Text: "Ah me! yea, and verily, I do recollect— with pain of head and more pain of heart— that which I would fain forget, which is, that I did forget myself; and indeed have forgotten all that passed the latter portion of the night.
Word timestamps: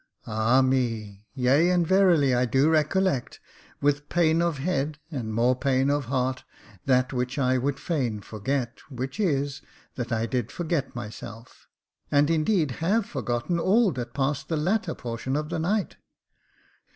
"Ah 0.25 0.63
me! 0.63 1.27
yea, 1.35 1.69
and 1.69 1.85
verily, 1.85 2.33
I 2.33 2.45
do 2.45 2.71
recollect— 2.71 3.39
with 3.83 4.09
pain 4.09 4.41
of 4.41 4.57
head 4.57 4.97
and 5.11 5.31
more 5.31 5.55
pain 5.55 5.91
of 5.91 6.05
heart— 6.05 6.43
that 6.87 7.13
which 7.13 7.37
I 7.37 7.59
would 7.59 7.79
fain 7.79 8.19
forget, 8.21 8.79
which 8.89 9.19
is, 9.19 9.61
that 9.93 10.11
I 10.11 10.25
did 10.25 10.51
forget 10.51 10.95
myself; 10.95 11.67
and 12.11 12.31
indeed 12.31 12.71
have 12.81 13.05
forgotten 13.05 13.59
all 13.59 13.91
that 13.91 14.15
passed 14.15 14.47
the 14.49 14.57
latter 14.57 14.95
portion 14.95 15.35
of 15.35 15.49
the 15.49 15.59
night. 15.59 15.97